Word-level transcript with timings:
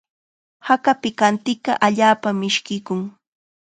Haka 0.67 0.91
pikantiqa 1.01 1.71
allaapam 1.85 2.35
mishkiykun. 2.41 2.99